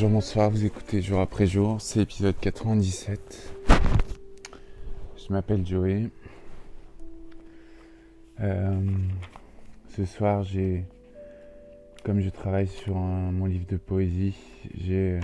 Bonjour, 0.00 0.14
bonsoir, 0.14 0.50
vous 0.50 0.64
écoutez 0.64 1.02
jour 1.02 1.20
après 1.20 1.46
jour, 1.46 1.78
c'est 1.78 1.98
l'épisode 1.98 2.34
97. 2.40 3.52
Je 3.68 5.30
m'appelle 5.30 5.66
Joey. 5.66 6.08
Euh, 8.40 8.80
ce 9.94 10.06
soir, 10.06 10.42
j'ai, 10.42 10.86
comme 12.02 12.22
je 12.22 12.30
travaille 12.30 12.66
sur 12.66 12.94
mon 12.94 13.44
livre 13.44 13.66
de 13.68 13.76
poésie, 13.76 14.38
j'ai 14.74 15.18
euh, 15.18 15.20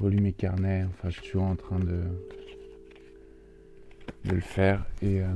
relu 0.00 0.20
mes 0.20 0.32
carnets, 0.32 0.84
enfin 0.88 1.08
je 1.08 1.20
suis 1.20 1.30
toujours 1.30 1.46
en 1.46 1.54
train 1.54 1.78
de, 1.78 2.02
de 4.24 4.34
le 4.34 4.40
faire 4.40 4.84
et 5.00 5.20
euh, 5.20 5.28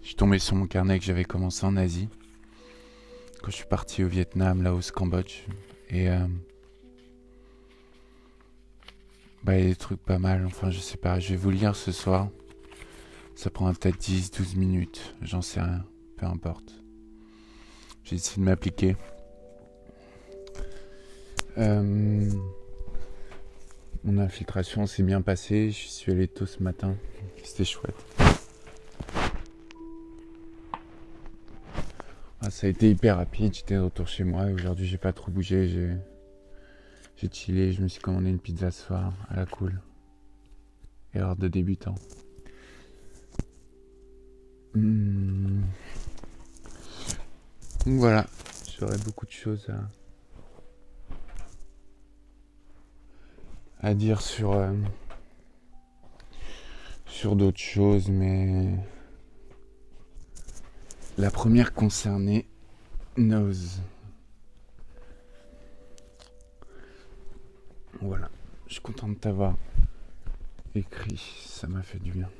je 0.00 0.06
suis 0.06 0.14
tombé 0.14 0.38
sur 0.38 0.54
mon 0.54 0.68
carnet 0.68 0.96
que 1.00 1.04
j'avais 1.04 1.24
commencé 1.24 1.66
en 1.66 1.76
Asie 1.76 2.08
quand 3.42 3.50
je 3.50 3.56
suis 3.56 3.66
parti 3.66 4.04
au 4.04 4.06
Vietnam, 4.06 4.62
Laos, 4.62 4.92
Cambodge 4.92 5.46
et 5.88 6.08
bah, 9.44 9.56
il 9.56 9.62
y 9.62 9.66
a 9.66 9.70
des 9.70 9.76
trucs 9.76 10.02
pas 10.02 10.18
mal, 10.18 10.44
enfin, 10.46 10.70
je 10.70 10.78
sais 10.80 10.98
pas. 10.98 11.18
Je 11.18 11.30
vais 11.30 11.36
vous 11.36 11.50
lire 11.50 11.74
ce 11.74 11.92
soir. 11.92 12.28
Ça 13.34 13.48
prend 13.50 13.72
peut-être 13.72 13.98
10, 13.98 14.32
12 14.32 14.56
minutes. 14.56 15.14
J'en 15.22 15.40
sais 15.40 15.60
rien. 15.60 15.84
Peu 16.16 16.26
importe. 16.26 16.74
J'ai 18.04 18.16
essayé 18.16 18.42
de 18.42 18.44
m'appliquer. 18.44 18.96
Euh, 21.56 22.30
mon 24.04 24.18
infiltration 24.18 24.86
s'est 24.86 25.02
bien 25.02 25.22
passée. 25.22 25.70
Je 25.70 25.88
suis 25.88 26.12
allé 26.12 26.28
tôt 26.28 26.44
ce 26.44 26.62
matin. 26.62 26.96
C'était 27.42 27.64
chouette. 27.64 27.94
Ah, 32.42 32.50
ça 32.50 32.66
a 32.66 32.70
été 32.70 32.90
hyper 32.90 33.16
rapide. 33.16 33.54
J'étais 33.54 33.76
de 33.76 33.80
retour 33.80 34.06
chez 34.06 34.24
moi. 34.24 34.44
Aujourd'hui, 34.46 34.86
j'ai 34.86 34.98
pas 34.98 35.12
trop 35.12 35.30
bougé. 35.30 35.68
J'ai 35.68 35.90
j'ai 37.20 37.28
chillé, 37.30 37.72
je 37.72 37.82
me 37.82 37.88
suis 37.88 38.00
commandé 38.00 38.30
une 38.30 38.38
pizza 38.38 38.70
ce 38.70 38.86
soir, 38.86 39.12
à 39.28 39.36
la 39.36 39.44
cool. 39.44 39.78
Erreur 41.12 41.36
de 41.36 41.48
débutant. 41.48 41.94
Hmm. 44.74 45.60
Voilà, 47.84 48.26
j'aurais 48.78 48.96
beaucoup 48.98 49.26
de 49.26 49.30
choses 49.32 49.68
à, 49.68 49.90
à 53.86 53.92
dire 53.92 54.22
sur, 54.22 54.52
euh, 54.52 54.72
sur 57.04 57.36
d'autres 57.36 57.58
choses, 57.58 58.08
mais 58.08 58.78
la 61.18 61.30
première 61.30 61.74
concernée 61.74 62.46
Nose. 63.18 63.82
Voilà, 68.02 68.30
je 68.66 68.72
suis 68.72 68.82
content 68.82 69.08
de 69.08 69.14
t'avoir 69.14 69.58
écrit, 70.74 71.20
ça 71.44 71.66
m'a 71.66 71.82
fait 71.82 71.98
du 71.98 72.12
bien. 72.12 72.30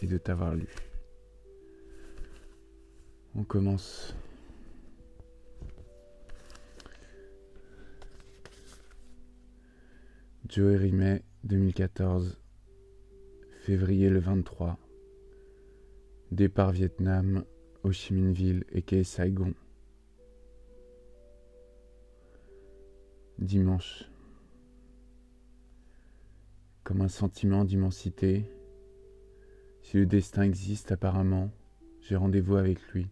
Et 0.00 0.06
de 0.06 0.16
t'avoir 0.16 0.54
lu. 0.54 0.68
On 3.34 3.42
commence. 3.42 4.14
Joe 10.48 10.78
Rimet, 10.78 11.24
2014, 11.42 12.38
février 13.62 14.08
le 14.08 14.20
23. 14.20 14.78
Départ 16.30 16.70
Vietnam, 16.70 17.44
Ho 17.82 17.90
Chi 17.90 18.12
Minh 18.12 18.32
Ville 18.32 18.64
et 18.70 18.82
Quai 18.82 19.02
Saigon. 19.02 19.54
Dimanche. 23.42 24.08
Comme 26.84 27.00
un 27.00 27.08
sentiment 27.08 27.64
d'immensité, 27.64 28.44
si 29.82 29.96
le 29.96 30.06
destin 30.06 30.42
existe 30.42 30.92
apparemment, 30.92 31.50
j'ai 32.00 32.16
rendez-vous 32.16 32.56
avec 32.56 32.80
lui. 32.88 33.08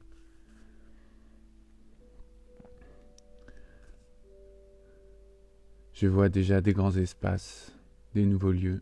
Je 5.93 6.07
vois 6.07 6.29
déjà 6.29 6.61
des 6.61 6.73
grands 6.73 6.97
espaces, 6.97 7.77
des 8.15 8.25
nouveaux 8.25 8.53
lieux, 8.53 8.81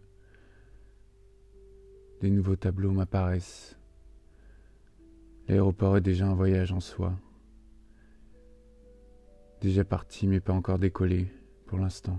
des 2.20 2.30
nouveaux 2.30 2.56
tableaux 2.56 2.92
m'apparaissent. 2.92 3.76
L'aéroport 5.48 5.96
est 5.96 6.02
déjà 6.02 6.26
un 6.26 6.34
voyage 6.34 6.72
en 6.72 6.80
soi. 6.80 7.18
Déjà 9.60 9.84
parti 9.84 10.28
mais 10.28 10.40
pas 10.40 10.52
encore 10.52 10.78
décollé 10.78 11.26
pour 11.68 11.78
l'instant. 11.78 12.18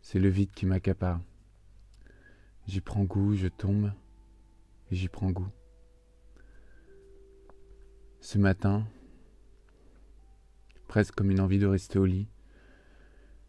C'est 0.00 0.20
le 0.20 0.28
vide 0.28 0.52
qui 0.52 0.66
m'accapare. 0.66 1.20
J'y 2.66 2.80
prends 2.80 3.02
goût, 3.02 3.34
je 3.34 3.48
tombe, 3.48 3.92
et 4.90 4.94
j'y 4.94 5.08
prends 5.08 5.30
goût. 5.30 5.50
Ce 8.20 8.38
matin, 8.38 8.86
presque 10.86 11.14
comme 11.14 11.32
une 11.32 11.40
envie 11.40 11.58
de 11.58 11.66
rester 11.66 11.98
au 11.98 12.06
lit, 12.06 12.28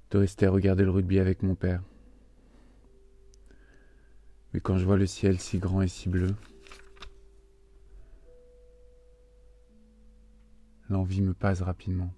de 0.10 0.18
rester 0.18 0.48
à 0.48 0.52
regarder 0.52 0.84
le 0.84 0.90
rugby 0.90 1.20
avec 1.20 1.44
mon 1.44 1.54
père. 1.54 1.84
Mais 4.52 4.60
quand 4.60 4.78
je 4.78 4.86
vois 4.86 4.98
le 4.98 5.06
ciel 5.06 5.40
si 5.40 5.60
grand 5.60 5.84
et 5.84 5.88
si 5.88 6.10
bleu, 6.10 6.36
l'envie 10.90 11.22
me 11.22 11.36
passe 11.36 11.62
rapidement. 11.62 12.12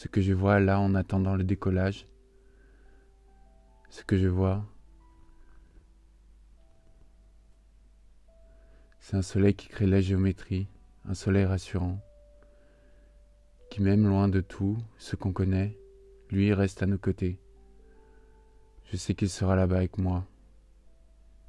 Ce 0.00 0.08
que 0.08 0.22
je 0.22 0.32
vois 0.32 0.60
là 0.60 0.80
en 0.80 0.94
attendant 0.94 1.36
le 1.36 1.44
décollage, 1.44 2.06
ce 3.90 4.02
que 4.02 4.16
je 4.16 4.28
vois, 4.28 4.64
c'est 8.98 9.18
un 9.18 9.20
soleil 9.20 9.54
qui 9.54 9.68
crée 9.68 9.86
la 9.86 10.00
géométrie, 10.00 10.68
un 11.04 11.12
soleil 11.12 11.44
rassurant, 11.44 12.00
qui 13.68 13.82
même 13.82 14.08
loin 14.08 14.28
de 14.28 14.40
tout 14.40 14.78
ce 14.96 15.16
qu'on 15.16 15.34
connaît, 15.34 15.78
lui 16.30 16.54
reste 16.54 16.82
à 16.82 16.86
nos 16.86 16.96
côtés. 16.96 17.38
Je 18.84 18.96
sais 18.96 19.14
qu'il 19.14 19.28
sera 19.28 19.54
là-bas 19.54 19.76
avec 19.76 19.98
moi. 19.98 20.24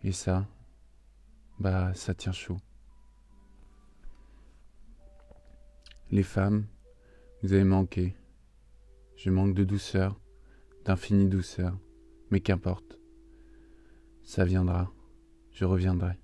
Et 0.03 0.11
ça, 0.11 0.45
bah 1.57 1.93
ça 1.93 2.13
tient 2.13 2.33
chaud. 2.33 2.57
Les 6.11 6.23
femmes, 6.23 6.65
vous 7.43 7.53
avez 7.53 7.63
manqué. 7.63 8.13
Je 9.23 9.29
manque 9.29 9.53
de 9.53 9.63
douceur, 9.63 10.19
d'infinie 10.83 11.27
douceur, 11.27 11.77
mais 12.31 12.39
qu'importe. 12.39 12.99
Ça 14.23 14.45
viendra, 14.45 14.91
je 15.51 15.63
reviendrai. 15.63 16.17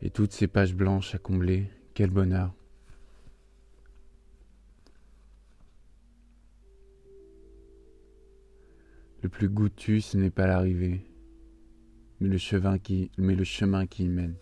Et 0.00 0.10
toutes 0.10 0.30
ces 0.30 0.46
pages 0.46 0.76
blanches 0.76 1.12
à 1.16 1.18
combler, 1.18 1.68
quel 1.92 2.10
bonheur. 2.10 2.54
Le 9.22 9.28
plus 9.28 9.48
goûtu, 9.48 10.00
ce 10.00 10.16
n'est 10.16 10.30
pas 10.30 10.46
l'arrivée, 10.46 11.04
mais 12.20 12.28
le 12.28 12.38
chemin 12.38 12.78
qui, 12.78 13.10
mais 13.18 13.34
le 13.34 13.42
chemin 13.42 13.88
qui 13.88 14.04
y 14.04 14.08
mène. 14.08 14.36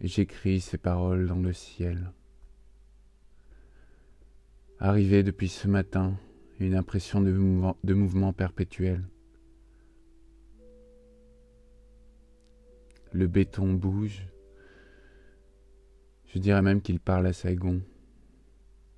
Et 0.00 0.06
j'écris 0.06 0.60
ces 0.60 0.78
paroles 0.78 1.26
dans 1.26 1.40
le 1.40 1.52
ciel. 1.52 2.12
Arrivé 4.84 5.22
depuis 5.22 5.48
ce 5.48 5.68
matin, 5.68 6.18
une 6.58 6.74
impression 6.74 7.20
de 7.20 7.30
mouvement, 7.94 8.32
perpétuel. 8.32 9.04
Le 13.12 13.28
béton 13.28 13.74
bouge. 13.74 14.26
Je 16.26 16.40
dirais 16.40 16.62
même 16.62 16.82
qu'il 16.82 16.98
parle 16.98 17.28
à 17.28 17.32
Saigon. 17.32 17.80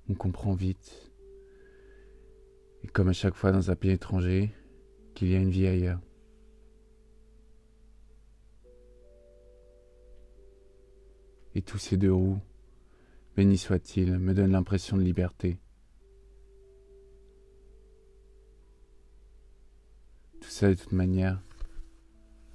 On 0.09 0.15
comprend 0.15 0.55
vite. 0.55 1.11
Et 2.83 2.87
comme 2.87 3.09
à 3.09 3.13
chaque 3.13 3.35
fois 3.35 3.51
dans 3.51 3.69
un 3.69 3.75
pays 3.75 3.91
étranger, 3.91 4.55
qu'il 5.13 5.29
y 5.29 5.35
a 5.35 5.39
une 5.39 5.51
vie 5.51 5.67
ailleurs. 5.67 6.01
Et 11.53 11.61
tous 11.61 11.77
ces 11.77 11.97
deux 11.97 12.11
roues, 12.11 12.39
béni 13.37 13.59
soit-il, 13.59 14.17
me 14.17 14.33
donnent 14.33 14.53
l'impression 14.53 14.97
de 14.97 15.03
liberté. 15.03 15.59
Ça, 20.55 20.69
de 20.69 20.73
toute 20.73 20.93
manière, 20.93 21.41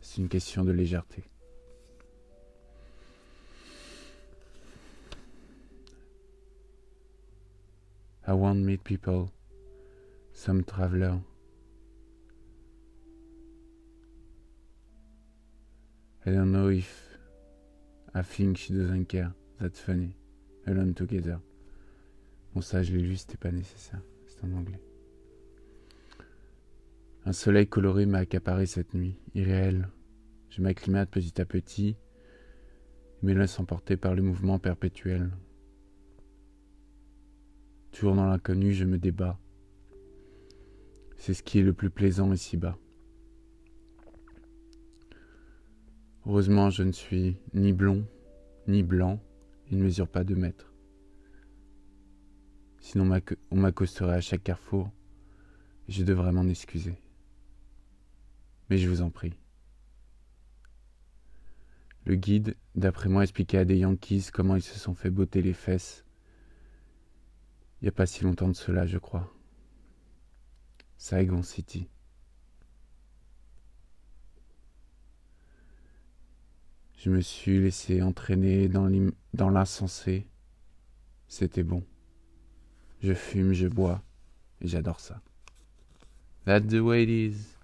c'est 0.00 0.23
une 0.23 0.31
question 0.31 0.64
de 0.64 0.73
légèreté. 0.73 1.23
I 8.26 8.32
won't 8.32 8.64
meet 8.64 8.82
people, 8.85 9.29
some 10.32 10.64
traveler. 10.64 11.20
I 16.25 16.31
don't 16.31 16.52
know 16.52 16.70
if 16.70 17.19
I 18.14 18.23
think 18.23 18.56
she 18.56 18.73
doesn't 18.73 19.08
care. 19.08 19.35
That's 19.58 19.79
funny. 19.79 20.17
Alone 20.67 20.94
together. 20.94 21.38
Bon, 22.55 22.62
ça, 22.62 22.82
je 22.82 22.94
l'ai 22.94 23.02
lu, 23.02 23.19
c'était 23.19 23.37
pas 23.37 23.52
nécessaire. 23.52 24.00
C'est 24.26 24.43
en 24.44 24.52
anglais. 24.52 24.81
Un 27.27 27.33
soleil 27.33 27.67
coloré 27.67 28.07
m'a 28.07 28.19
accaparé 28.19 28.65
cette 28.65 28.95
nuit, 28.95 29.19
irréel. 29.35 29.89
Je 30.49 30.63
m'acclimate 30.63 31.11
petit 31.11 31.39
à 31.41 31.45
petit, 31.45 31.97
me 33.23 33.35
laisse 33.35 33.61
emporter 33.61 33.99
par 33.99 34.15
le 34.15 34.23
mouvement 34.23 34.59
perpétuel. 34.59 35.31
Toujours 37.93 38.15
dans 38.15 38.27
l'inconnu, 38.27 38.73
je 38.73 38.87
me 38.87 38.99
débat. 38.99 39.39
C'est 41.19 41.35
ce 41.35 41.43
qui 41.43 41.59
est 41.59 41.63
le 41.63 41.75
plus 41.75 41.91
plaisant 41.91 42.33
ici-bas. 42.33 42.79
Heureusement, 46.27 46.71
je 46.71 46.83
ne 46.83 46.93
suis 46.93 47.37
ni 47.53 47.75
blond, 47.75 48.07
ni 48.67 48.83
blanc, 48.83 49.21
et 49.71 49.77
ne 49.77 49.83
mesure 49.83 50.09
pas 50.09 50.25
deux 50.25 50.37
mètres. 50.37 50.73
Sinon, 52.81 53.21
on 53.51 53.57
m'accosterait 53.57 54.15
à 54.15 54.21
chaque 54.23 54.43
carrefour, 54.43 54.91
et 55.87 55.93
je 55.93 56.03
devrais 56.03 56.33
m'en 56.33 56.49
excuser. 56.49 56.99
Mais 58.71 58.79
je 58.79 58.89
vous 58.89 59.03
en 59.03 59.11
prie. 59.11 59.35
Le 62.07 62.15
guide, 62.15 62.57
d'après 62.77 63.09
moi, 63.09 63.25
expliquait 63.25 63.59
à 63.59 63.65
des 63.65 63.79
Yankees 63.79 64.31
comment 64.33 64.57
ils 64.57 64.63
se 64.63 64.79
sont 64.79 64.95
fait 64.95 65.11
botter 65.11 65.43
les 65.43 65.53
fesses. 65.53 66.05
Il 67.81 67.85
n'y 67.85 67.89
a 67.89 67.93
pas 67.93 68.07
si 68.07 68.25
longtemps 68.25 68.49
de 68.49 68.55
cela, 68.55 68.87
je 68.87 68.99
crois. 68.99 69.33
Saigon 70.97 71.43
City. 71.43 71.89
Je 76.99 77.11
me 77.11 77.21
suis 77.21 77.59
laissé 77.61 78.03
entraîner 78.03 78.69
dans 78.69 79.51
l'insensé. 79.51 80.27
C'était 81.29 81.63
bon. 81.63 81.83
Je 83.03 83.15
fume, 83.15 83.53
je 83.53 83.67
bois, 83.67 84.03
et 84.61 84.69
j'adore 84.69 85.01
ça. 85.01 85.23
That's 86.45 86.67
the 86.67 86.81
way 86.81 87.05
it 87.05 87.09
is. 87.09 87.60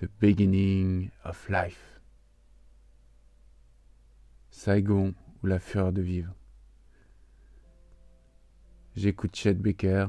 The 0.00 0.08
beginning 0.18 1.10
of 1.24 1.46
life. 1.50 2.00
Saigon 4.50 5.12
ou 5.42 5.46
la 5.46 5.58
fureur 5.58 5.92
de 5.92 6.00
vivre. 6.00 6.32
J'écoute 8.96 9.36
Chet 9.36 9.52
Baker 9.52 10.06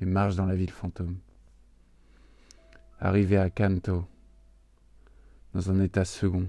et 0.00 0.04
marche 0.04 0.36
dans 0.36 0.46
la 0.46 0.54
ville 0.54 0.70
fantôme. 0.70 1.18
Arrivé 3.00 3.36
à 3.36 3.50
Kanto, 3.50 4.06
dans 5.54 5.72
un 5.72 5.80
état 5.80 6.04
second, 6.04 6.48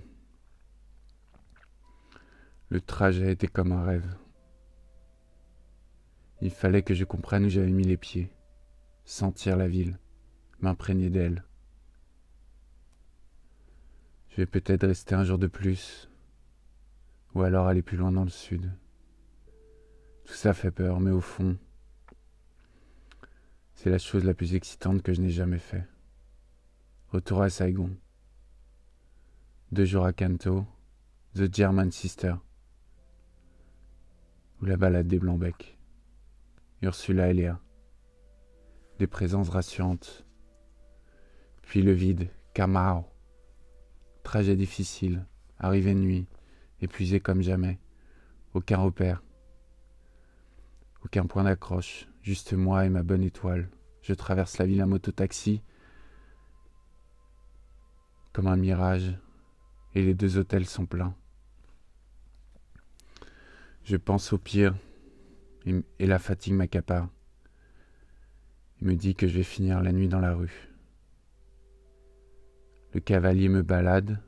le 2.69 2.79
trajet 2.79 3.31
était 3.31 3.47
comme 3.47 3.71
un 3.71 3.83
rêve. 3.83 4.15
Il 6.41 6.51
fallait 6.51 6.83
que 6.83 6.93
je 6.93 7.05
comprenne 7.05 7.45
où 7.45 7.49
j'avais 7.49 7.71
mis 7.71 7.85
les 7.85 7.97
pieds, 7.97 8.29
sentir 9.03 9.57
la 9.57 9.67
ville, 9.67 9.97
m'imprégner 10.59 11.09
d'elle. 11.09 11.43
Je 14.33 14.37
vais 14.37 14.47
peut-être 14.47 14.87
rester 14.87 15.13
un 15.13 15.23
jour 15.23 15.37
de 15.37 15.45
plus, 15.45 16.09
ou 17.35 17.43
alors 17.43 17.67
aller 17.67 17.83
plus 17.83 17.97
loin 17.97 18.11
dans 18.11 18.23
le 18.23 18.31
sud. 18.31 18.73
Tout 20.25 20.33
ça 20.33 20.55
fait 20.55 20.71
peur, 20.71 20.99
mais 20.99 21.11
au 21.11 21.21
fond, 21.21 21.55
c'est 23.75 23.91
la 23.91 23.99
chose 23.99 24.25
la 24.25 24.33
plus 24.33 24.55
excitante 24.55 25.03
que 25.03 25.13
je 25.13 25.21
n'ai 25.21 25.29
jamais 25.29 25.59
fait. 25.59 25.87
Retour 27.09 27.43
à 27.43 27.51
Saigon. 27.51 27.95
Deux 29.71 29.85
jours 29.85 30.05
à 30.05 30.13
Kanto, 30.13 30.65
The 31.35 31.53
German 31.53 31.91
Sister 31.91 32.33
ou 34.61 34.65
la 34.65 34.77
balade 34.77 35.07
des 35.07 35.19
Blancs-Becs. 35.19 35.77
Ursula 36.81 37.29
et 37.29 37.33
Léa. 37.35 37.59
Des 38.97 39.05
présences 39.07 39.49
rassurantes. 39.49 40.25
Puis 41.61 41.83
le 41.83 41.91
vide, 41.91 42.29
Kamao. 42.55 43.12
Trajet 44.23 44.55
difficile, 44.55 45.25
arrivée 45.59 45.93
de 45.93 45.99
nuit, 45.99 46.25
épuisé 46.81 47.19
comme 47.19 47.41
jamais. 47.41 47.79
Aucun 48.53 48.77
repère. 48.77 49.21
Aucun 51.05 51.25
point 51.25 51.43
d'accroche, 51.43 52.07
juste 52.21 52.53
moi 52.53 52.85
et 52.85 52.89
ma 52.89 53.03
bonne 53.03 53.23
étoile. 53.23 53.69
Je 54.01 54.13
traverse 54.13 54.57
la 54.57 54.65
ville 54.65 54.81
à 54.81 54.85
moto-taxi 54.85 55.61
comme 58.33 58.47
un 58.47 58.57
mirage, 58.57 59.13
et 59.93 60.01
les 60.01 60.15
deux 60.15 60.37
hôtels 60.37 60.65
sont 60.65 60.87
pleins. 60.87 61.15
Je 63.83 63.95
pense 63.95 64.33
au 64.33 64.39
pire 64.39 64.75
et, 65.65 66.07
la 66.07 66.19
fatigue 66.19 66.53
m'accapare. 66.53 67.07
Il 68.81 68.87
me 68.87 68.95
dit 68.95 69.15
que 69.15 69.27
je 69.27 69.35
vais 69.35 69.43
finir 69.43 69.81
la 69.81 69.91
nuit 69.91 70.07
dans 70.07 70.19
la 70.19 70.33
rue. 70.33 70.72
Le 72.93 72.99
cavalier 72.99 73.49
me 73.49 73.61
balade 73.61 74.19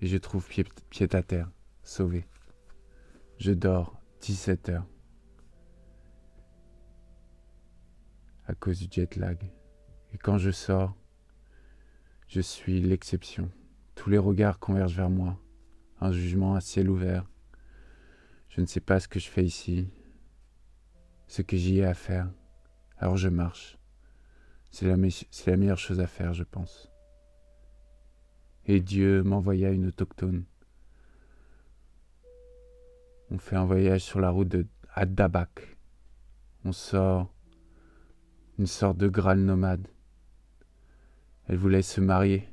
et 0.00 0.06
je 0.06 0.16
trouve 0.16 0.46
pied, 0.46 0.64
à 1.12 1.22
terre, 1.22 1.50
sauvé. 1.82 2.26
Je 3.38 3.52
dors 3.52 4.00
17 4.20 4.70
heures 4.70 4.86
à 8.46 8.54
cause 8.54 8.78
du 8.78 8.88
jet 8.90 9.16
lag. 9.16 9.38
Et 10.12 10.18
quand 10.18 10.38
je 10.38 10.50
sors, 10.50 10.96
je 12.28 12.40
suis 12.40 12.80
l'exception. 12.80 13.50
Tous 13.94 14.08
les 14.08 14.18
regards 14.18 14.58
convergent 14.58 14.96
vers 14.96 15.10
moi. 15.10 15.38
Un 16.00 16.12
jugement 16.12 16.54
à 16.54 16.60
ciel 16.60 16.88
ouvert 16.88 17.26
je 18.56 18.62
ne 18.62 18.66
sais 18.66 18.80
pas 18.80 19.00
ce 19.00 19.06
que 19.06 19.20
je 19.20 19.28
fais 19.28 19.44
ici, 19.44 19.86
ce 21.26 21.42
que 21.42 21.58
j'y 21.58 21.80
ai 21.80 21.84
à 21.84 21.92
faire. 21.92 22.30
Alors 22.96 23.18
je 23.18 23.28
marche. 23.28 23.76
C'est 24.70 24.86
la, 24.86 24.96
meilleure 24.96 25.78
chose 25.78 26.00
à 26.00 26.06
faire, 26.06 26.32
je 26.32 26.42
pense. 26.42 26.90
Et 28.66 28.80
Dieu 28.80 29.22
m'envoya 29.22 29.70
une 29.70 29.86
autochtone. 29.86 30.44
On 33.30 33.38
fait 33.38 33.56
un 33.56 33.64
voyage 33.64 34.02
sur 34.02 34.20
la 34.20 34.30
route 34.30 34.48
de 34.48 34.66
Dabak. 34.96 35.76
On 36.64 36.72
sort 36.72 37.32
une 38.58 38.66
sorte 38.66 38.96
de 38.98 39.08
Graal 39.08 39.38
nomade. 39.38 39.86
Elle 41.48 41.58
voulait 41.58 41.82
se 41.82 42.00
marier. 42.00 42.48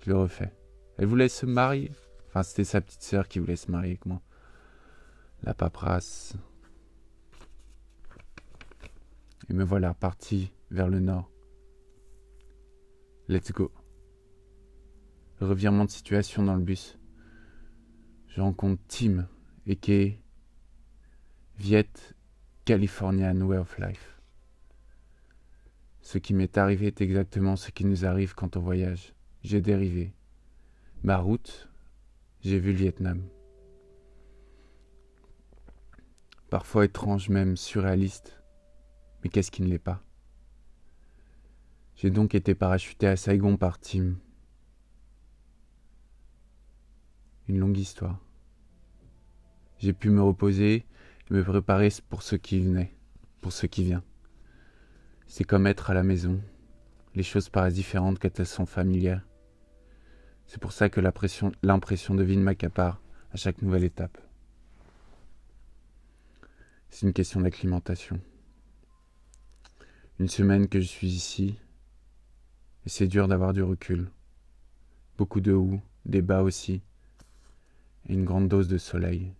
Je 0.00 0.10
le 0.10 0.16
refais. 0.16 0.52
Elle 0.96 1.06
voulait 1.06 1.28
se 1.28 1.46
marier. 1.46 1.92
Enfin, 2.26 2.42
c'était 2.42 2.64
sa 2.64 2.80
petite 2.80 3.02
sœur 3.02 3.28
qui 3.28 3.38
voulait 3.38 3.56
se 3.56 3.70
marier 3.70 3.90
avec 3.90 4.06
moi. 4.06 4.20
La 5.44 5.54
paperasse. 5.54 6.34
Et 9.48 9.52
me 9.52 9.62
voilà 9.62 9.94
parti 9.94 10.52
vers 10.70 10.88
le 10.88 10.98
nord. 10.98 11.30
Let's 13.30 13.52
go. 13.52 13.70
Revirement 15.42 15.84
de 15.84 15.90
situation 15.90 16.42
dans 16.42 16.54
le 16.54 16.62
bus. 16.62 16.98
Je 18.28 18.40
rencontre 18.40 18.80
Tim, 18.88 19.28
qui 19.82 20.16
Viet 21.58 21.90
Californian 22.64 23.38
Way 23.42 23.58
of 23.58 23.78
Life. 23.78 24.18
Ce 26.00 26.16
qui 26.16 26.32
m'est 26.32 26.56
arrivé 26.56 26.86
est 26.86 27.02
exactement 27.02 27.56
ce 27.56 27.70
qui 27.70 27.84
nous 27.84 28.06
arrive 28.06 28.34
quand 28.34 28.56
on 28.56 28.60
voyage. 28.60 29.12
J'ai 29.42 29.60
dérivé. 29.60 30.14
Ma 31.02 31.18
route, 31.18 31.68
j'ai 32.40 32.58
vu 32.58 32.72
le 32.72 32.78
Vietnam. 32.78 33.28
Parfois 36.48 36.86
étrange, 36.86 37.28
même 37.28 37.58
surréaliste, 37.58 38.42
mais 39.22 39.28
qu'est-ce 39.28 39.50
qui 39.50 39.60
ne 39.60 39.68
l'est 39.68 39.78
pas? 39.78 40.02
J'ai 42.00 42.10
donc 42.10 42.36
été 42.36 42.54
parachuté 42.54 43.08
à 43.08 43.16
Saigon 43.16 43.56
par 43.56 43.80
Tim. 43.80 44.14
Une 47.48 47.58
longue 47.58 47.76
histoire. 47.76 48.20
J'ai 49.80 49.92
pu 49.92 50.10
me 50.10 50.22
reposer 50.22 50.86
et 51.28 51.34
me 51.34 51.42
préparer 51.42 51.88
pour 52.08 52.22
ce 52.22 52.36
qui 52.36 52.60
venait, 52.60 52.94
pour 53.40 53.50
ce 53.50 53.66
qui 53.66 53.82
vient. 53.82 54.04
C'est 55.26 55.42
comme 55.42 55.66
être 55.66 55.90
à 55.90 55.94
la 55.94 56.04
maison. 56.04 56.40
Les 57.16 57.24
choses 57.24 57.48
paraissent 57.48 57.74
différentes 57.74 58.20
quand 58.20 58.38
elles 58.38 58.46
sont 58.46 58.66
familières. 58.66 59.26
C'est 60.46 60.60
pour 60.60 60.70
ça 60.70 60.88
que 60.88 61.00
l'impression 61.00 62.14
de 62.14 62.22
vie 62.22 62.36
m'accapare 62.36 63.02
à 63.32 63.36
chaque 63.36 63.60
nouvelle 63.60 63.82
étape. 63.82 64.18
C'est 66.90 67.06
une 67.06 67.12
question 67.12 67.40
d'acclimatation. 67.40 68.20
Une 70.20 70.28
semaine 70.28 70.68
que 70.68 70.78
je 70.78 70.86
suis 70.86 71.08
ici, 71.08 71.58
et 72.88 72.90
c'est 72.90 73.06
dur 73.06 73.28
d'avoir 73.28 73.52
du 73.52 73.62
recul. 73.62 74.10
Beaucoup 75.18 75.42
de 75.42 75.52
hauts, 75.52 75.78
des 76.06 76.22
bas 76.22 76.40
aussi, 76.40 76.80
et 78.08 78.14
une 78.14 78.24
grande 78.24 78.48
dose 78.48 78.66
de 78.66 78.78
soleil. 78.78 79.34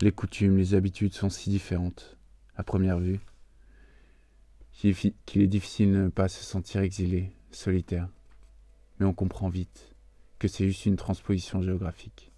Les 0.00 0.10
coutumes, 0.10 0.56
les 0.56 0.74
habitudes 0.74 1.14
sont 1.14 1.30
si 1.30 1.50
différentes, 1.50 2.16
à 2.56 2.64
première 2.64 2.98
vue, 2.98 3.20
qu'il 4.72 5.42
est 5.42 5.46
difficile 5.46 5.92
de 5.92 5.98
ne 5.98 6.08
pas 6.08 6.26
se 6.26 6.42
sentir 6.42 6.80
exilé, 6.80 7.30
solitaire. 7.52 8.08
Mais 8.98 9.06
on 9.06 9.14
comprend 9.14 9.48
vite 9.48 9.94
que 10.40 10.48
c'est 10.48 10.66
juste 10.66 10.86
une 10.86 10.96
transposition 10.96 11.62
géographique. 11.62 12.32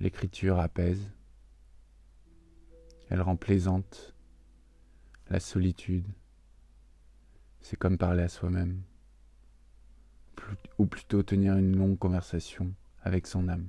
L'écriture 0.00 0.58
apaise, 0.58 1.08
elle 3.10 3.22
rend 3.22 3.36
plaisante 3.36 4.12
la 5.30 5.38
solitude. 5.38 6.04
C'est 7.60 7.76
comme 7.76 7.98
parler 7.98 8.22
à 8.22 8.28
soi-même, 8.28 8.82
ou 10.78 10.86
plutôt 10.86 11.22
tenir 11.22 11.56
une 11.56 11.76
longue 11.76 11.98
conversation 11.98 12.72
avec 13.02 13.26
son 13.26 13.48
âme. 13.48 13.68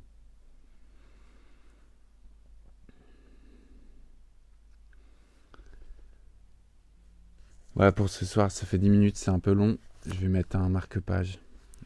Voilà 7.76 7.92
pour 7.94 8.10
ce 8.10 8.26
soir, 8.26 8.52
ça 8.52 8.66
fait 8.66 8.78
10 8.78 8.90
minutes, 8.90 9.16
c'est 9.16 9.32
un 9.32 9.40
peu 9.40 9.54
long. 9.54 9.78
Je 10.06 10.16
vais 10.16 10.28
mettre 10.28 10.58
un 10.58 10.68
marque-page. 10.68 11.40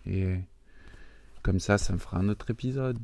Et 0.08 0.40
comme 1.44 1.60
ça, 1.60 1.78
ça 1.78 1.94
me 1.94 2.00
fera 2.00 2.18
un 2.18 2.30
autre 2.30 2.50
épisode. 2.50 2.98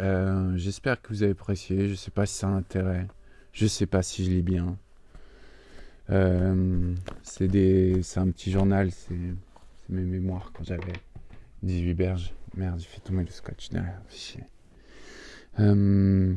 Euh, 0.00 0.56
j'espère 0.56 1.02
que 1.02 1.08
vous 1.08 1.22
avez 1.24 1.32
apprécié. 1.32 1.88
Je 1.88 1.94
sais 1.94 2.10
pas 2.12 2.24
si 2.26 2.36
ça 2.36 2.46
a 2.46 2.50
intérêt. 2.50 3.08
Je 3.52 3.66
sais 3.66 3.86
pas 3.86 4.02
si 4.02 4.24
je 4.24 4.30
lis 4.30 4.42
bien. 4.42 4.78
Euh, 6.10 6.94
c'est 7.22 8.18
un 8.18 8.30
petit 8.30 8.50
journal. 8.50 8.90
C'est, 8.90 9.14
mes 9.88 10.02
mémoires 10.02 10.50
quand 10.52 10.64
j'avais 10.64 10.92
18 11.62 11.94
berges. 11.94 12.34
Merde, 12.56 12.80
j'ai 12.80 12.86
fait 12.86 13.00
tomber 13.00 13.22
le 13.22 13.30
scotch 13.30 13.68
derrière. 13.70 14.00
Euh, 15.60 16.34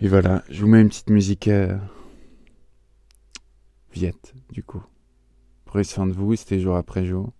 et 0.00 0.08
voilà, 0.08 0.42
je 0.50 0.62
vous 0.62 0.68
mets 0.68 0.80
une 0.80 0.88
petite 0.88 1.10
musique 1.10 1.48
Viette, 3.92 4.34
du 4.50 4.64
coup. 4.64 4.82
Prenez 5.64 5.84
soin 5.84 6.06
de 6.06 6.12
vous, 6.12 6.34
c'était 6.34 6.58
jour 6.58 6.74
après 6.76 7.04
jour. 7.04 7.32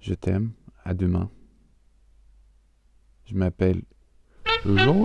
Je 0.00 0.12
t'aime, 0.12 0.52
à 0.84 0.92
demain. 0.92 1.30
Je 3.24 3.34
m'appelle 3.34 3.82
Jean. 4.64 5.04